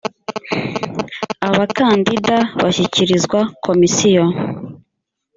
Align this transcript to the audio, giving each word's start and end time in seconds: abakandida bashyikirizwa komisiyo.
abakandida 1.47 2.35
bashyikirizwa 2.61 3.39
komisiyo. 3.65 4.25